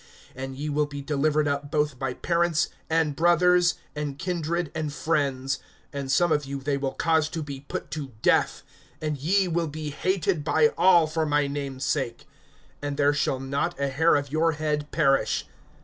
(16)And 0.35 0.57
ye 0.57 0.67
will 0.67 0.87
be 0.87 0.99
delivered 0.99 1.47
up 1.47 1.69
both 1.69 1.99
by 1.99 2.11
parents, 2.15 2.69
and 2.89 3.15
brothers, 3.15 3.75
and 3.95 4.17
kindred, 4.17 4.71
and 4.73 4.91
friends; 4.91 5.59
and 5.93 6.11
some 6.11 6.31
of 6.31 6.43
you 6.43 6.59
they 6.59 6.75
will 6.75 6.93
cause 6.95 7.29
to 7.29 7.43
be 7.43 7.59
put 7.67 7.91
to 7.91 8.11
death. 8.23 8.63
(17)And 8.99 9.15
ye 9.19 9.47
will 9.47 9.67
be 9.67 9.91
hated 9.91 10.43
by 10.43 10.69
all 10.75 11.05
for 11.05 11.27
my 11.27 11.45
name's 11.45 11.85
sake. 11.85 12.25
(18)And 12.81 12.97
there 12.97 13.13
shall 13.13 13.39
not 13.39 13.79
a 13.79 13.89
hair 13.89 14.15
of 14.15 14.31
your 14.31 14.53
head 14.53 14.89
perish. 14.89 15.45